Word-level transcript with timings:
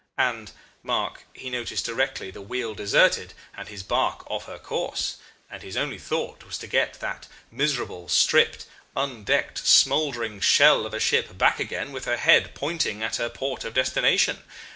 And, 0.17 0.49
mark, 0.81 1.25
he 1.31 1.51
noticed 1.51 1.85
directly 1.85 2.31
the 2.31 2.41
wheel 2.41 2.73
deserted 2.73 3.35
and 3.55 3.67
his 3.67 3.83
barque 3.83 4.23
off 4.31 4.45
her 4.45 4.57
course 4.57 5.17
and 5.47 5.61
his 5.61 5.77
only 5.77 5.99
thought 5.99 6.43
was 6.43 6.57
to 6.57 6.65
get 6.65 6.95
that 7.01 7.27
miserable, 7.51 8.09
stripped, 8.09 8.65
undecked, 8.95 9.59
smouldering 9.59 10.39
shell 10.39 10.87
of 10.87 10.95
a 10.95 10.99
ship 10.99 11.37
back 11.37 11.59
again 11.59 11.91
with 11.91 12.05
her 12.05 12.17
head 12.17 12.55
pointing 12.55 13.03
at 13.03 13.17
her 13.17 13.29
port 13.29 13.63
of 13.63 13.75
destination. 13.75 14.41